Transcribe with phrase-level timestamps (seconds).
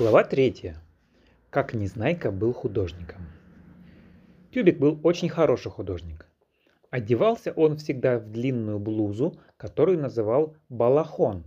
[0.00, 0.82] Глава третья.
[1.50, 3.20] Как Незнайка был художником.
[4.50, 6.26] Тюбик был очень хороший художник.
[6.88, 11.44] Одевался он всегда в длинную блузу, которую называл балахон.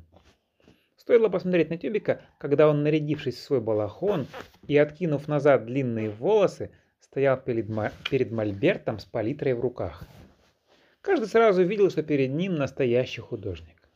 [0.97, 4.27] Стоило посмотреть на Тюбика, когда он, нарядившись в свой балахон
[4.67, 7.65] и откинув назад длинные волосы, стоял перед,
[8.07, 10.04] перед мольбертом с палитрой в руках.
[11.01, 13.90] Каждый сразу видел, что перед ним настоящий художник.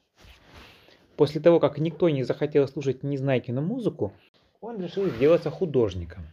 [1.15, 4.13] После того, как никто не захотел слушать Незнайкину музыку,
[4.61, 6.23] он решил сделаться художником.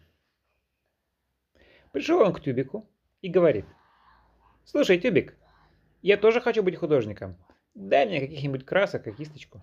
[1.93, 2.89] Пришел он к Тюбику
[3.23, 3.67] и говорит,
[4.65, 5.37] «Слушай, Тюбик,
[6.03, 7.37] я тоже хочу быть художником.
[7.75, 9.63] Дай мне каких-нибудь красок и кисточку».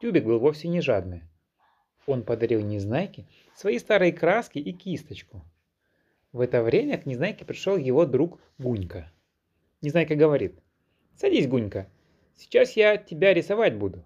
[0.00, 1.22] Тюбик был вовсе не жадный.
[2.06, 5.42] Он подарил Незнайке свои старые краски и кисточку.
[6.32, 9.10] В это время к Незнайке пришел его друг Гунька.
[9.80, 10.58] Незнайка говорит,
[11.16, 11.88] «Садись, Гунька,
[12.34, 14.04] сейчас я тебя рисовать буду».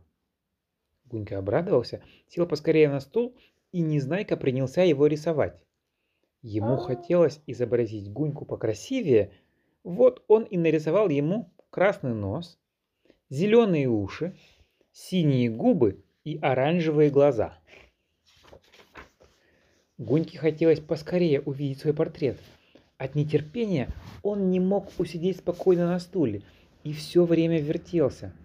[1.10, 3.34] Гунька обрадовался, сел поскорее на стул,
[3.72, 5.64] и Незнайка принялся его рисовать.
[6.42, 9.32] Ему хотелось изобразить Гуньку покрасивее,
[9.84, 12.58] вот он и нарисовал ему красный нос,
[13.30, 14.36] зеленые уши,
[14.92, 17.58] синие губы и оранжевые глаза.
[19.96, 22.38] Гуньке хотелось поскорее увидеть свой портрет.
[22.98, 23.88] От нетерпения
[24.22, 26.42] он не мог усидеть спокойно на стуле
[26.84, 28.32] и все время вертелся–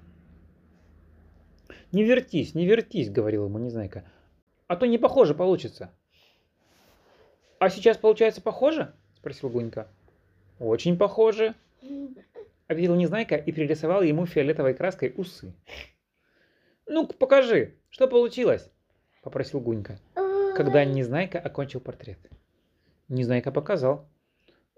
[1.94, 4.04] «Не вертись, не вертись»,— говорил ему Незнайка,—
[4.68, 5.92] «а то не похоже получится».
[7.60, 9.88] «А сейчас получается похоже?»— спросил Гунька.
[10.60, 11.54] «Очень похоже»,—
[12.68, 15.54] ответил Незнайка и пририсовал ему фиолетовой краской усы.
[16.88, 18.72] ну покажи, что получилось?»—
[19.22, 20.00] попросил Гунька,
[20.56, 22.18] когда Незнайка окончил портрет.
[23.08, 24.10] Незнайка показал.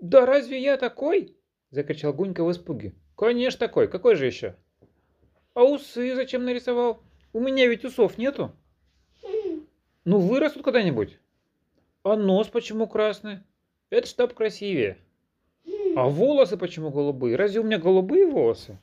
[0.02, 1.38] «Да разве я такой?»—
[1.72, 2.94] закричал Гунька в испуге.
[3.16, 4.58] «Конечно такой, какой же еще?»
[5.56, 7.02] А усы зачем нарисовал?
[7.32, 8.52] У меня ведь усов нету.
[10.04, 11.18] Ну, вырастут когда-нибудь.
[12.04, 13.40] А нос почему красный?
[13.90, 14.98] Это чтоб красивее.
[15.96, 17.38] А волосы почему голубые?
[17.38, 18.78] Разве у меня голубые волосы?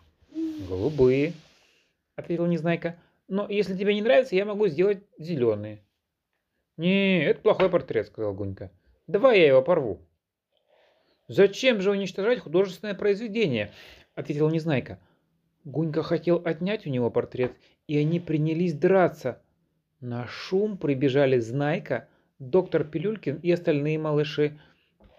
[0.67, 1.35] Голубые,
[2.17, 2.97] ответил Незнайка.
[3.29, 5.85] Но если тебе не нравится, я могу сделать зеленые.
[6.79, 8.71] Не, это плохой портрет, сказал Гунька.
[9.07, 10.01] Давай я его порву.
[11.29, 13.73] Зачем же уничтожать художественное произведение?
[14.15, 14.99] ответил Незнайка.
[15.65, 17.53] Гунька хотел отнять у него портрет,
[17.87, 19.41] и они принялись драться.
[20.01, 22.09] На шум прибежали Знайка,
[22.39, 24.59] доктор Пилюлькин и остальные малыши.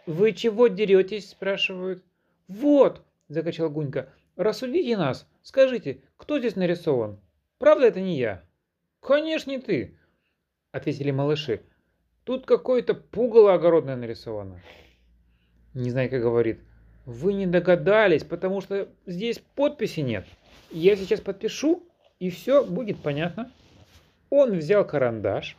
[0.05, 2.03] «Вы чего деретесь?»– спрашивают.
[2.49, 4.09] «Вот!»– закачал Гунька.
[4.35, 5.27] «Рассудите нас!
[5.43, 7.19] Скажите, кто здесь нарисован?
[7.57, 8.43] Правда это не я?»
[8.99, 9.97] «Конечно не ты!»–
[10.71, 11.61] ответили малыши.
[12.25, 14.61] «Тут какое-то пугало огородное нарисовано».
[15.73, 16.59] Незнайка говорит–
[17.05, 20.25] вы не догадались, потому что здесь подписи нет.
[20.71, 21.83] Я сейчас подпишу,
[22.19, 23.51] и все будет понятно.
[24.29, 25.57] Он взял карандаш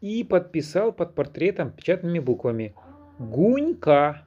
[0.00, 2.74] и подписал под портретом печатными буквами
[3.18, 4.24] «Гунька».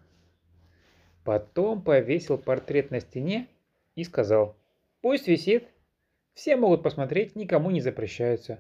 [1.24, 3.48] Потом повесил портрет на стене
[3.96, 4.58] и сказал
[5.02, 5.68] «Пусть висит.
[6.34, 8.60] Все могут посмотреть, никому не запрещается».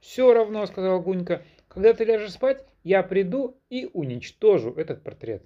[0.00, 5.42] «Все равно»,— сказал Гунька,— «когда ты ляжешь спать, я приду и уничтожу этот портрет».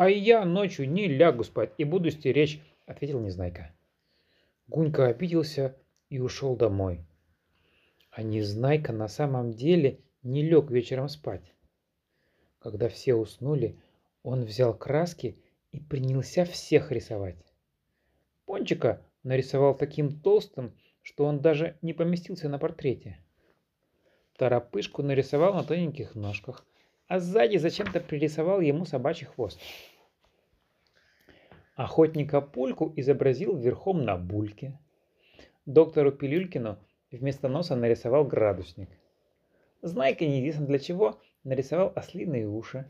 [0.00, 3.70] «А я ночью не лягу спать и буду стеречь»,— ответил Незнайка.
[4.66, 5.76] Гунька обиделся
[6.08, 7.04] и ушел домой.
[8.10, 11.52] А Незнайка на самом деле не лег вечером спать.
[12.60, 13.78] Когда все уснули,
[14.22, 15.36] он взял краски
[15.70, 17.36] и принялся всех рисовать.
[18.46, 20.72] Пончика нарисовал таким толстым,
[21.02, 23.18] что он даже не поместился на портрете.
[24.38, 26.64] Торопышку нарисовал на тоненьких ножках,
[27.10, 29.58] а сзади зачем-то пририсовал ему собачий хвост.
[31.74, 34.78] Охотника Пульку изобразил верхом на бульке.
[35.66, 36.78] Доктору Пилюлькину
[37.10, 38.88] вместо носа нарисовал градусник.
[39.82, 42.88] Знайка неизвестно для чего нарисовал ослиные уши.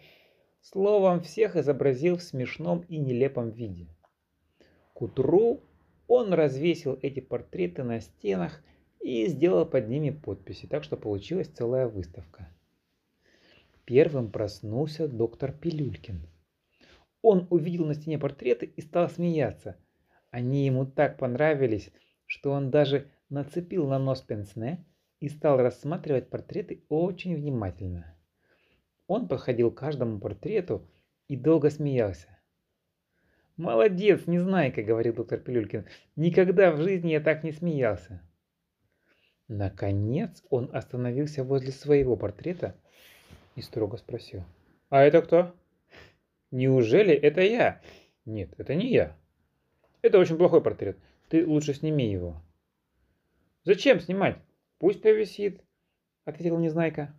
[0.61, 3.87] Словом, всех изобразил в смешном и нелепом виде.
[4.93, 5.63] К утру
[6.09, 8.63] он развесил эти портреты на стенах
[9.01, 12.51] и сделал под ними подписи, так что получилась целая выставка.
[13.91, 16.25] Первым проснулся доктор Пилюлькин.
[17.23, 19.79] Он увидел на стене портреты и стал смеяться.
[20.31, 21.91] Они ему так понравились,
[22.25, 24.87] что он даже нацепил на нос пенсне
[25.19, 28.17] и стал рассматривать портреты очень внимательно.
[29.09, 30.89] Он подходил к каждому портрету
[31.27, 32.29] и долго смеялся.
[33.57, 35.87] «Молодец, не знай, как говорил доктор Пилюлькин.
[36.15, 38.23] Никогда в жизни я так не смеялся».
[39.49, 42.77] Наконец он остановился возле своего портрета
[43.61, 44.43] и строго спросил.
[44.89, 45.55] «А это кто?»
[46.51, 47.81] «Неужели это я?»
[48.25, 49.17] «Нет, это не я.
[50.03, 50.99] Это очень плохой портрет.
[51.29, 52.43] Ты лучше сними его».
[53.63, 54.37] «Зачем снимать?
[54.79, 55.63] Пусть повисит»,—
[56.25, 57.15] ответил Незнайка.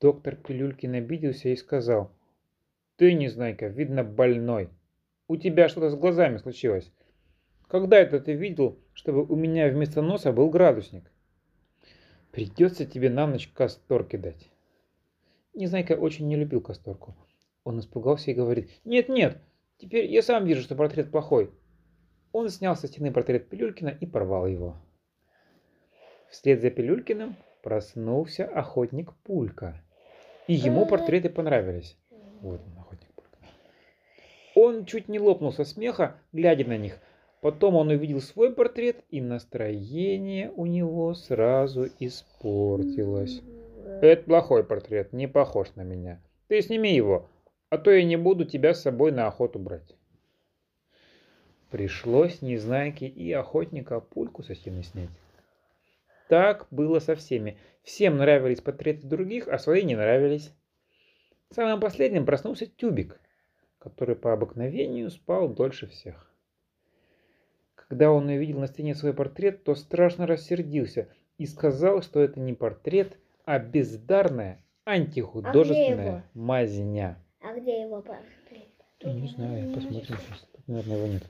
[0.00, 2.10] Доктор Пилюлькин обиделся и сказал,
[2.96, 4.68] ты, Незнайка, видно больной.
[5.26, 6.92] У тебя что-то с глазами случилось.
[7.68, 11.10] Когда это ты видел, чтобы у меня вместо носа был градусник?
[12.30, 14.50] Придется тебе на ночь кастор кидать.
[15.54, 17.14] Незнайка очень не любил касторку.
[17.64, 19.38] Он испугался и говорит, нет-нет,
[19.78, 21.50] теперь я сам вижу, что портрет плохой.
[22.32, 24.76] Он снял со стены портрет Пилюлькина и порвал его.
[26.30, 29.82] Вслед за Пилюлькиным проснулся охотник Пулька.
[30.46, 31.96] И ему портреты понравились.
[32.40, 33.38] Вот он, охотник Пулька.
[34.54, 36.98] Он чуть не лопнул со смеха, глядя на них.
[37.42, 43.42] Потом он увидел свой портрет, и настроение у него сразу испортилось.
[44.02, 46.20] Это плохой портрет, не похож на меня.
[46.48, 47.30] Ты сними его,
[47.70, 49.94] а то я не буду тебя с собой на охоту брать.
[51.70, 55.08] Пришлось Незнайке и охотника пульку со стены снять.
[56.28, 57.58] Так было со всеми.
[57.84, 60.52] Всем нравились портреты других, а свои не нравились.
[61.52, 63.20] Самым последним проснулся Тюбик,
[63.78, 66.28] который по обыкновению спал дольше всех.
[67.76, 71.06] Когда он увидел на стене свой портрет, то страшно рассердился
[71.38, 77.18] и сказал, что это не портрет, а бездарная антихудожественная а мазня.
[77.40, 78.68] А где его портрет?
[79.04, 80.48] Не знаю, посмотрим сейчас.
[80.52, 81.24] Тут, наверное, его нет.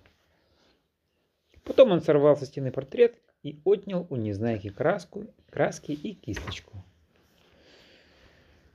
[1.65, 6.83] Потом он сорвал со стены портрет и отнял у Незнайки краску, краски и кисточку.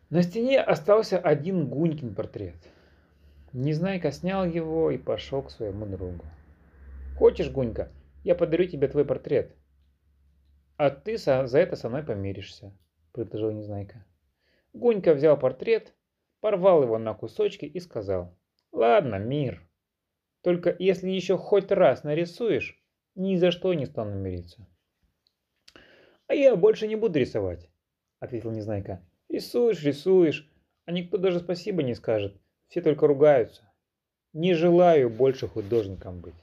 [0.10, 2.56] На стене остался один Гунькин портрет.
[3.52, 6.26] Незнайка снял его и пошел к своему другу.
[7.18, 7.92] «Хочешь, Гунька,
[8.24, 9.56] я подарю тебе твой портрет,
[10.78, 12.72] а ты за это со мной помиришься»,—
[13.26, 14.06] предложил Незнайка.
[14.74, 15.94] Гунька взял портрет,
[16.40, 18.38] порвал его на кусочки и сказал,
[18.72, 19.68] «Ладно, мир,
[20.42, 22.82] только если еще хоть раз нарисуешь,
[23.16, 24.66] ни за что не стану мириться.
[26.28, 27.70] А я больше не буду рисовать,
[28.20, 29.02] ответил Незнайка.
[29.28, 30.50] Рисуешь, рисуешь,
[30.86, 32.40] а никто даже спасибо не скажет.
[32.70, 33.64] Все только ругаются.
[34.34, 36.36] Не желаю больше художником быть.